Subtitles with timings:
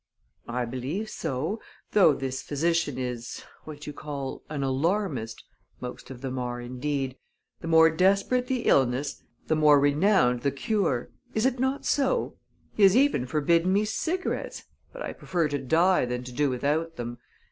[0.47, 5.43] "I believe so; though this physician is what you call an alarmist
[5.79, 7.17] most of them are, indeed;
[7.59, 11.09] the more desperate the illness, the more renowned the cure!
[11.35, 12.35] Is it not so?
[12.73, 16.95] He has even forbidden me cigarettes, but I prefer to die than to do without
[16.95, 17.19] them.